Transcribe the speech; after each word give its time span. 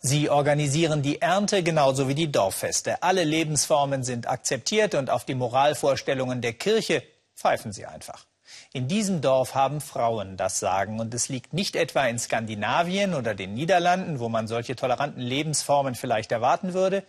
Sie 0.00 0.30
organisieren 0.30 1.02
die 1.02 1.20
Ernte 1.20 1.62
genauso 1.62 2.08
wie 2.08 2.14
die 2.14 2.30
Dorffeste. 2.30 3.02
Alle 3.02 3.24
Lebensformen 3.24 4.04
sind 4.04 4.28
akzeptiert 4.28 4.94
und 4.94 5.10
auf 5.10 5.24
die 5.24 5.34
Moralvorstellungen 5.34 6.40
der 6.40 6.52
Kirche 6.52 7.02
pfeifen 7.34 7.72
sie 7.72 7.86
einfach. 7.86 8.26
In 8.72 8.88
diesem 8.88 9.20
Dorf 9.20 9.54
haben 9.54 9.80
Frauen 9.80 10.36
das 10.36 10.60
Sagen 10.60 11.00
und 11.00 11.14
es 11.14 11.28
liegt 11.28 11.52
nicht 11.52 11.76
etwa 11.76 12.06
in 12.06 12.18
Skandinavien 12.18 13.14
oder 13.14 13.34
den 13.34 13.54
Niederlanden, 13.54 14.20
wo 14.20 14.28
man 14.28 14.46
solche 14.46 14.76
toleranten 14.76 15.20
Lebensformen 15.20 15.94
vielleicht 15.94 16.32
erwarten 16.32 16.74
würde, 16.74 17.04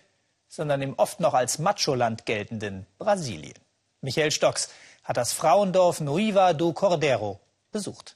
sondern 0.47 0.81
im 0.81 0.95
oft 0.97 1.19
noch 1.19 1.33
als 1.33 1.59
Macholand 1.59 2.25
geltenden 2.25 2.87
Brasilien. 2.97 3.57
Michael 4.01 4.31
Stocks 4.31 4.69
hat 5.03 5.17
das 5.17 5.33
Frauendorf 5.33 6.01
Noiva 6.01 6.53
do 6.53 6.73
Cordeiro 6.73 7.39
besucht. 7.71 8.15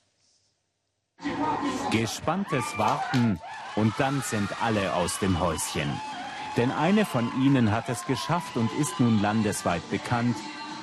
Gespanntes 1.92 2.78
Warten 2.78 3.40
und 3.76 3.94
dann 3.98 4.22
sind 4.22 4.50
alle 4.62 4.94
aus 4.94 5.20
dem 5.20 5.40
Häuschen. 5.40 5.90
Denn 6.58 6.72
eine 6.72 7.06
von 7.06 7.32
ihnen 7.42 7.72
hat 7.72 7.90
es 7.90 8.06
geschafft 8.06 8.56
und 8.56 8.72
ist 8.80 9.00
nun 9.00 9.22
landesweit 9.22 9.90
bekannt. 9.90 10.36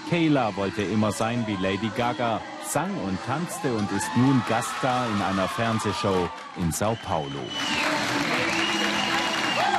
Kayla 0.08 0.56
wollte 0.56 0.82
immer 0.82 1.12
sein 1.12 1.44
wie 1.46 1.56
Lady 1.56 1.90
Gaga, 1.96 2.40
sang 2.66 2.90
und 3.06 3.18
tanzte 3.26 3.72
und 3.74 3.90
ist 3.92 4.10
nun 4.16 4.42
Gaststar 4.48 5.06
in 5.14 5.22
einer 5.22 5.46
Fernsehshow 5.46 6.28
in 6.56 6.72
Sao 6.72 6.96
Paulo. 7.04 7.40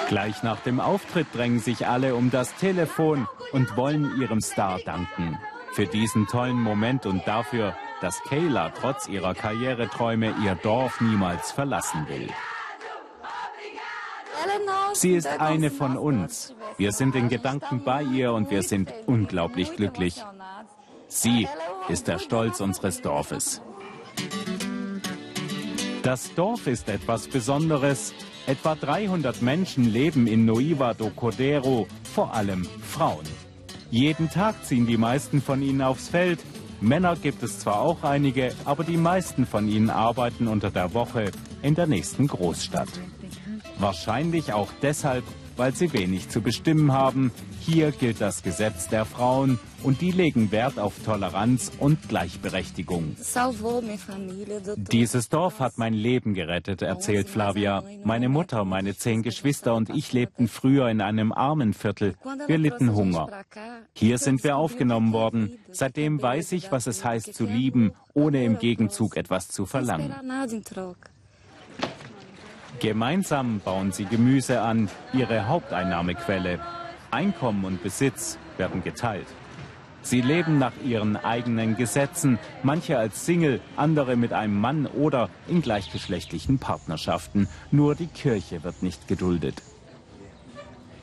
Gleich 0.07 0.43
nach 0.43 0.59
dem 0.59 0.79
Auftritt 0.79 1.27
drängen 1.33 1.59
sich 1.59 1.87
alle 1.87 2.15
um 2.15 2.31
das 2.31 2.53
Telefon 2.55 3.27
und 3.51 3.75
wollen 3.77 4.21
ihrem 4.21 4.41
Star 4.41 4.79
danken. 4.79 5.37
Für 5.73 5.87
diesen 5.87 6.27
tollen 6.27 6.59
Moment 6.59 7.05
und 7.05 7.25
dafür, 7.25 7.75
dass 8.01 8.21
Kayla 8.23 8.69
trotz 8.69 9.07
ihrer 9.07 9.33
Karriereträume 9.33 10.33
ihr 10.43 10.55
Dorf 10.55 10.99
niemals 11.01 11.51
verlassen 11.51 12.07
will. 12.09 12.29
Sie 14.93 15.13
ist 15.13 15.27
eine 15.27 15.69
von 15.71 15.97
uns. 15.97 16.53
Wir 16.77 16.91
sind 16.91 17.15
in 17.15 17.29
Gedanken 17.29 17.83
bei 17.83 18.03
ihr 18.03 18.33
und 18.33 18.49
wir 18.49 18.63
sind 18.63 18.93
unglaublich 19.05 19.75
glücklich. 19.75 20.23
Sie 21.07 21.47
ist 21.89 22.07
der 22.07 22.19
Stolz 22.19 22.59
unseres 22.59 23.01
Dorfes. 23.01 23.61
Das 26.03 26.33
Dorf 26.33 26.67
ist 26.67 26.89
etwas 26.89 27.27
Besonderes. 27.27 28.13
Etwa 28.47 28.73
300 28.73 29.41
Menschen 29.43 29.91
leben 29.91 30.25
in 30.25 30.45
Noiva 30.45 30.95
do 30.95 31.11
Cordero, 31.11 31.87
vor 32.03 32.33
allem 32.33 32.67
Frauen. 32.81 33.27
Jeden 33.91 34.29
Tag 34.29 34.65
ziehen 34.65 34.87
die 34.87 34.97
meisten 34.97 35.41
von 35.41 35.61
ihnen 35.61 35.81
aufs 35.81 36.09
Feld. 36.09 36.39
Männer 36.81 37.15
gibt 37.15 37.43
es 37.43 37.59
zwar 37.59 37.79
auch 37.79 38.03
einige, 38.03 38.53
aber 38.65 38.83
die 38.83 38.97
meisten 38.97 39.45
von 39.45 39.67
ihnen 39.67 39.91
arbeiten 39.91 40.47
unter 40.47 40.71
der 40.71 40.95
Woche 40.95 41.31
in 41.61 41.75
der 41.75 41.85
nächsten 41.85 42.27
Großstadt. 42.27 42.89
Wahrscheinlich 43.77 44.51
auch 44.53 44.69
deshalb, 44.81 45.23
weil 45.57 45.75
sie 45.75 45.93
wenig 45.93 46.29
zu 46.29 46.41
bestimmen 46.41 46.91
haben. 46.91 47.31
Hier 47.59 47.91
gilt 47.91 48.21
das 48.21 48.43
Gesetz 48.43 48.87
der 48.87 49.05
Frauen 49.05 49.59
und 49.83 50.01
die 50.01 50.11
legen 50.11 50.51
Wert 50.51 50.79
auf 50.79 50.93
Toleranz 51.03 51.71
und 51.79 52.09
Gleichberechtigung. 52.09 53.15
Dieses 54.75 55.29
Dorf 55.29 55.59
hat 55.59 55.77
mein 55.77 55.93
Leben 55.93 56.33
gerettet, 56.33 56.81
erzählt 56.81 57.29
Flavia. 57.29 57.83
Meine 58.03 58.29
Mutter, 58.29 58.65
meine 58.65 58.95
zehn 58.95 59.23
Geschwister 59.23 59.75
und 59.75 59.89
ich 59.89 60.13
lebten 60.13 60.47
früher 60.47 60.89
in 60.89 61.01
einem 61.01 61.31
armen 61.31 61.73
Viertel. 61.73 62.15
Wir 62.47 62.57
litten 62.57 62.95
Hunger. 62.95 63.29
Hier 63.93 64.17
sind 64.17 64.43
wir 64.43 64.57
aufgenommen 64.57 65.13
worden. 65.13 65.57
Seitdem 65.71 66.21
weiß 66.21 66.51
ich, 66.53 66.71
was 66.71 66.87
es 66.87 67.03
heißt 67.05 67.33
zu 67.33 67.45
lieben, 67.45 67.91
ohne 68.13 68.43
im 68.43 68.59
Gegenzug 68.59 69.17
etwas 69.17 69.47
zu 69.47 69.65
verlangen. 69.65 70.13
Gemeinsam 72.81 73.61
bauen 73.63 73.91
sie 73.91 74.05
Gemüse 74.05 74.59
an, 74.59 74.89
ihre 75.13 75.47
Haupteinnahmequelle. 75.47 76.59
Einkommen 77.11 77.63
und 77.63 77.83
Besitz 77.83 78.39
werden 78.57 78.83
geteilt. 78.83 79.27
Sie 80.01 80.21
leben 80.21 80.57
nach 80.57 80.73
ihren 80.83 81.15
eigenen 81.15 81.77
Gesetzen, 81.77 82.39
manche 82.63 82.97
als 82.97 83.23
Single, 83.23 83.61
andere 83.77 84.15
mit 84.15 84.33
einem 84.33 84.59
Mann 84.59 84.87
oder 84.87 85.29
in 85.47 85.61
gleichgeschlechtlichen 85.61 86.57
Partnerschaften. 86.57 87.47
Nur 87.69 87.93
die 87.93 88.07
Kirche 88.07 88.63
wird 88.63 88.81
nicht 88.81 89.07
geduldet. 89.07 89.61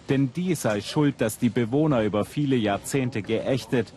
Denn 0.09 0.33
die 0.33 0.57
sei 0.57 0.81
schuld, 0.81 1.21
dass 1.21 1.39
die 1.39 1.49
Bewohner 1.49 2.03
über 2.03 2.25
viele 2.25 2.57
Jahrzehnte 2.57 3.23
geächtet 3.23 3.93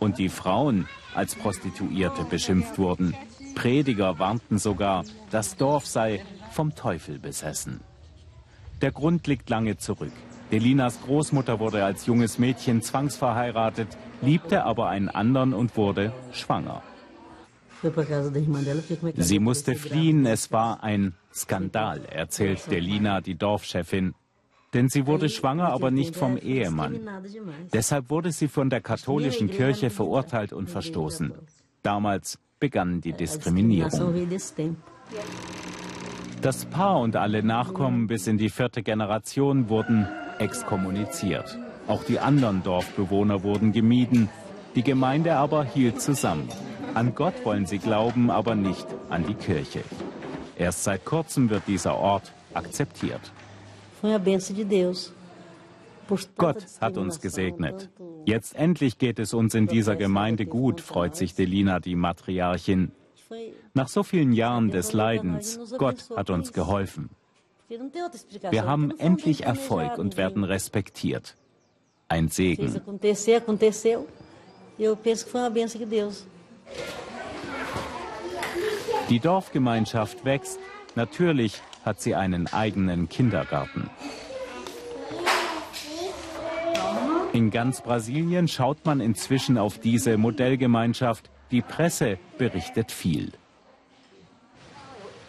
und 0.00 0.18
die 0.18 0.30
Frauen 0.30 0.88
als 1.14 1.36
Prostituierte 1.36 2.24
beschimpft 2.24 2.76
wurden. 2.76 3.14
Prediger 3.54 4.18
warnten 4.18 4.58
sogar, 4.58 5.04
das 5.30 5.56
Dorf 5.56 5.86
sei 5.86 6.24
vom 6.54 6.74
Teufel 6.74 7.18
besessen. 7.18 7.80
Der 8.80 8.92
Grund 8.92 9.26
liegt 9.26 9.50
lange 9.50 9.76
zurück. 9.76 10.12
Delinas 10.50 11.00
Großmutter 11.02 11.58
wurde 11.58 11.84
als 11.84 12.06
junges 12.06 12.38
Mädchen 12.38 12.82
zwangsverheiratet, 12.82 13.88
liebte 14.22 14.64
aber 14.64 14.88
einen 14.88 15.08
anderen 15.08 15.52
und 15.52 15.76
wurde 15.76 16.12
schwanger. 16.32 16.82
Sie 19.16 19.38
musste 19.38 19.74
fliehen, 19.74 20.26
es 20.26 20.52
war 20.52 20.82
ein 20.82 21.14
Skandal, 21.34 22.04
erzählt 22.06 22.70
Delina, 22.70 23.20
die 23.20 23.34
Dorfchefin. 23.34 24.14
Denn 24.72 24.88
sie 24.88 25.06
wurde 25.06 25.28
schwanger, 25.28 25.68
aber 25.68 25.90
nicht 25.90 26.16
vom 26.16 26.36
Ehemann. 26.36 27.08
Deshalb 27.72 28.10
wurde 28.10 28.32
sie 28.32 28.48
von 28.48 28.70
der 28.70 28.80
katholischen 28.80 29.50
Kirche 29.50 29.90
verurteilt 29.90 30.52
und 30.52 30.70
verstoßen. 30.70 31.32
Damals 31.82 32.38
begann 32.58 33.00
die 33.00 33.12
Diskriminierung. 33.12 34.14
Das 36.44 36.66
Paar 36.66 37.00
und 37.00 37.16
alle 37.16 37.42
Nachkommen 37.42 38.06
bis 38.06 38.26
in 38.26 38.36
die 38.36 38.50
vierte 38.50 38.82
Generation 38.82 39.70
wurden 39.70 40.06
exkommuniziert. 40.38 41.58
Auch 41.88 42.04
die 42.04 42.18
anderen 42.18 42.62
Dorfbewohner 42.62 43.42
wurden 43.42 43.72
gemieden. 43.72 44.28
Die 44.74 44.82
Gemeinde 44.82 45.36
aber 45.36 45.64
hielt 45.64 46.02
zusammen. 46.02 46.46
An 46.92 47.14
Gott 47.14 47.32
wollen 47.46 47.64
sie 47.64 47.78
glauben, 47.78 48.30
aber 48.30 48.56
nicht 48.56 48.86
an 49.08 49.24
die 49.26 49.32
Kirche. 49.32 49.80
Erst 50.58 50.84
seit 50.84 51.06
kurzem 51.06 51.48
wird 51.48 51.62
dieser 51.66 51.96
Ort 51.96 52.34
akzeptiert. 52.52 53.32
Gott 56.36 56.66
hat 56.78 56.98
uns 56.98 57.22
gesegnet. 57.22 57.88
Jetzt 58.26 58.54
endlich 58.54 58.98
geht 58.98 59.18
es 59.18 59.32
uns 59.32 59.54
in 59.54 59.66
dieser 59.66 59.96
Gemeinde 59.96 60.44
gut, 60.44 60.82
freut 60.82 61.16
sich 61.16 61.34
Delina, 61.34 61.80
die 61.80 61.96
Matriarchin. 61.96 62.92
Nach 63.74 63.88
so 63.88 64.02
vielen 64.02 64.32
Jahren 64.32 64.70
des 64.70 64.92
Leidens, 64.92 65.58
Gott 65.78 66.10
hat 66.16 66.30
uns 66.30 66.52
geholfen. 66.52 67.10
Wir 67.68 68.64
haben 68.64 68.92
endlich 68.98 69.44
Erfolg 69.44 69.98
und 69.98 70.16
werden 70.16 70.44
respektiert. 70.44 71.36
Ein 72.08 72.28
Segen. 72.28 72.80
Die 79.08 79.20
Dorfgemeinschaft 79.20 80.24
wächst. 80.24 80.58
Natürlich 80.94 81.62
hat 81.84 82.00
sie 82.00 82.14
einen 82.14 82.46
eigenen 82.46 83.08
Kindergarten. 83.08 83.90
In 87.32 87.50
ganz 87.50 87.80
Brasilien 87.80 88.46
schaut 88.46 88.84
man 88.86 89.00
inzwischen 89.00 89.58
auf 89.58 89.78
diese 89.78 90.16
Modellgemeinschaft, 90.16 91.30
die 91.50 91.62
Presse 91.62 92.18
berichtet 92.38 92.90
viel. 92.92 93.32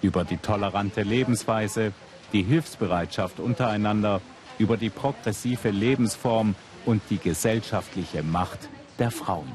Über 0.02 0.24
die 0.24 0.38
tolerante 0.38 1.02
Lebensweise, 1.02 1.94
die 2.34 2.44
Hilfsbereitschaft 2.44 3.40
untereinander, 3.40 4.22
über 4.58 4.78
die 4.78 4.90
progressive 4.90 5.70
Lebensform 5.70 6.56
und 6.86 7.02
die 7.09 7.18
gesellschaftliche 7.18 8.24
Macht 8.24 8.70
der 9.00 9.12
Frauen. 9.12 9.52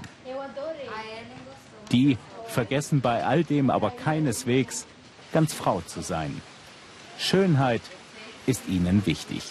Die 1.93 2.19
vergessen 2.47 3.01
bei 3.01 3.25
all 3.25 3.45
dem 3.45 3.71
aber 3.71 3.91
keineswegs, 3.91 4.87
ganz 5.33 5.53
Frau 5.55 5.81
zu 5.81 6.03
sein. 6.03 6.41
Schönheit 7.19 7.83
ist 8.47 8.69
ihnen 8.69 9.07
wichtig. 9.07 9.43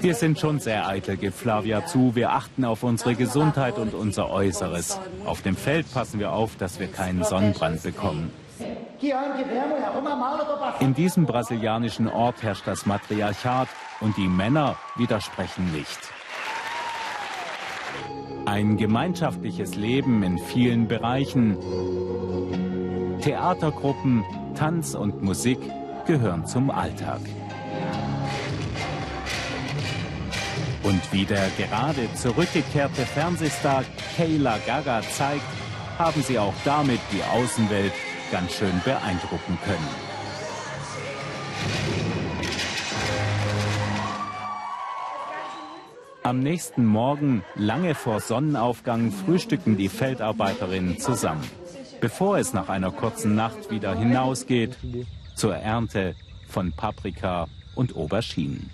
Wir 0.00 0.14
sind 0.14 0.38
schon 0.38 0.60
sehr 0.60 0.86
eitel, 0.86 1.16
gibt 1.16 1.36
Flavia 1.36 1.84
zu. 1.84 2.14
Wir 2.14 2.32
achten 2.32 2.64
auf 2.64 2.82
unsere 2.82 3.14
Gesundheit 3.14 3.78
und 3.78 3.94
unser 3.94 4.30
Äußeres. 4.30 4.98
Auf 5.24 5.42
dem 5.42 5.56
Feld 5.56 5.92
passen 5.92 6.20
wir 6.20 6.32
auf, 6.32 6.56
dass 6.56 6.80
wir 6.80 6.88
keinen 6.88 7.24
Sonnenbrand 7.24 7.82
bekommen. 7.82 8.30
In 10.80 10.94
diesem 10.94 11.26
brasilianischen 11.26 12.08
Ort 12.08 12.42
herrscht 12.42 12.66
das 12.66 12.86
Matriarchat 12.86 13.68
und 14.00 14.16
die 14.16 14.28
Männer 14.28 14.76
widersprechen 14.96 15.72
nicht. 15.72 15.98
Ein 18.46 18.76
gemeinschaftliches 18.76 19.74
Leben 19.74 20.22
in 20.22 20.38
vielen 20.38 20.88
Bereichen. 20.88 21.58
Theatergruppen, 23.20 24.24
Tanz 24.54 24.94
und 24.94 25.22
Musik 25.22 25.58
gehören 26.06 26.46
zum 26.46 26.70
Alltag. 26.70 27.20
Und 30.86 31.12
wie 31.12 31.24
der 31.24 31.50
gerade 31.58 32.08
zurückgekehrte 32.14 33.04
Fernsehstar 33.04 33.82
Kayla 34.16 34.58
Gaga 34.64 35.02
zeigt, 35.02 35.42
haben 35.98 36.22
sie 36.22 36.38
auch 36.38 36.54
damit 36.64 37.00
die 37.12 37.24
Außenwelt 37.24 37.92
ganz 38.30 38.52
schön 38.52 38.80
beeindrucken 38.84 39.58
können. 39.64 39.88
Am 46.22 46.38
nächsten 46.38 46.86
Morgen, 46.86 47.42
lange 47.56 47.96
vor 47.96 48.20
Sonnenaufgang, 48.20 49.10
frühstücken 49.10 49.76
die 49.76 49.88
Feldarbeiterinnen 49.88 51.00
zusammen, 51.00 51.50
bevor 52.00 52.38
es 52.38 52.52
nach 52.52 52.68
einer 52.68 52.92
kurzen 52.92 53.34
Nacht 53.34 53.72
wieder 53.72 53.98
hinausgeht 53.98 54.76
zur 55.34 55.56
Ernte 55.56 56.14
von 56.48 56.70
Paprika 56.70 57.48
und 57.74 57.96
Auberginen. 57.96 58.70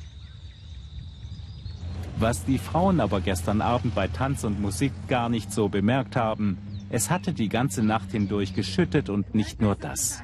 Was 2.19 2.45
die 2.45 2.59
Frauen 2.59 3.01
aber 3.01 3.21
gestern 3.21 3.61
Abend 3.61 3.95
bei 3.95 4.09
Tanz 4.09 4.45
und 4.45 4.61
Musik 4.61 4.93
gar 5.09 5.29
nicht 5.29 5.53
so 5.53 5.69
bemerkt 5.69 6.17
haben, 6.17 6.59
es 6.91 7.11
hatte 7.11 7.33
die 7.33 7.49
ganze 7.49 7.83
Nacht 7.83 8.13
hindurch 8.13 8.55
geschüttet 8.55 9.09
und 9.09 9.35
nicht 9.35 9.61
nur 9.61 9.75
das. 9.75 10.23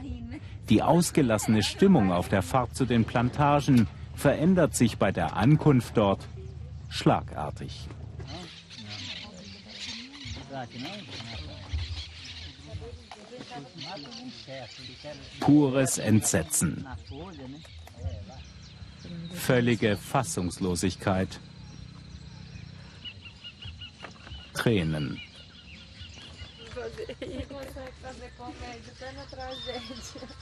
Die 0.69 0.83
ausgelassene 0.83 1.63
Stimmung 1.63 2.13
auf 2.13 2.29
der 2.29 2.43
Fahrt 2.43 2.77
zu 2.77 2.85
den 2.85 3.05
Plantagen 3.05 3.87
verändert 4.15 4.75
sich 4.75 4.99
bei 4.99 5.13
der 5.13 5.37
Ankunft 5.37 5.97
dort 5.97 6.29
schlagartig. 6.91 7.89
Pures 15.41 15.99
Entsetzen. 15.99 16.87
Völlige 19.33 19.97
Fassungslosigkeit. 19.97 21.41
Tränen. 24.69 25.19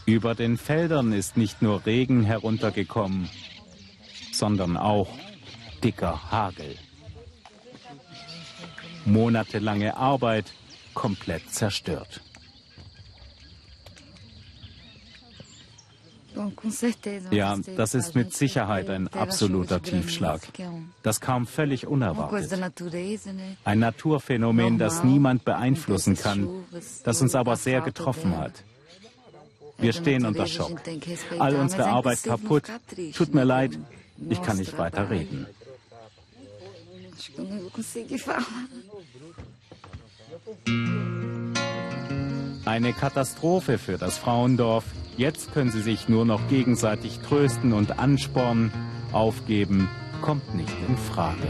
Über 0.05 0.35
den 0.35 0.59
Feldern 0.59 1.13
ist 1.13 1.37
nicht 1.37 1.63
nur 1.63 1.87
Regen 1.87 2.25
heruntergekommen, 2.25 3.31
sondern 4.33 4.77
auch 4.77 5.09
dicker 5.85 6.33
Hagel. 6.33 6.77
Monatelange 9.05 9.97
Arbeit 9.97 10.53
komplett 10.93 11.49
zerstört. 11.53 12.21
Ja, 17.31 17.57
das 17.77 17.95
ist 17.95 18.15
mit 18.15 18.35
Sicherheit 18.35 18.91
ein 18.91 19.09
absoluter 19.09 19.83
Tiefschlag. 19.83 20.41
Das 21.03 21.21
kam 21.21 21.47
völlig 21.47 21.87
unerwartet. 21.87 22.53
Ein 23.65 23.79
Naturphänomen, 23.79 24.79
das 24.79 25.05
niemand 25.05 25.45
beeinflussen 25.45 26.17
kann, 26.17 26.49
das 27.05 27.23
uns 27.23 27.35
aber 27.35 27.57
sehr 27.57 27.81
getroffen 27.81 28.37
hat. 28.37 28.53
Wir 29.79 29.93
stehen 29.93 30.25
unter 30.25 30.47
Schock. 30.47 30.81
All 31.39 31.57
unsere 31.57 31.87
Arbeit 31.87 32.23
kaputt. 32.23 32.65
Tut 33.15 33.35
mir 33.35 33.45
leid, 33.45 33.79
ich 34.29 34.43
kann 34.43 34.57
nicht 34.57 34.77
weiter 34.79 35.11
reden. 35.11 35.47
Eine 42.65 42.93
Katastrophe 42.93 43.79
für 43.79 43.99
das 43.99 44.19
Frauendorf. 44.19 44.85
Jetzt 45.17 45.55
können 45.55 45.71
sie 45.71 45.81
sich 45.81 46.09
nur 46.09 46.27
noch 46.27 46.47
gegenseitig 46.49 47.21
trösten 47.21 47.73
und 47.73 47.99
anspornen. 47.99 48.71
Aufgeben 49.13 49.89
kommt 50.21 50.55
nicht 50.55 50.77
in 50.87 50.97
Frage. 50.97 51.49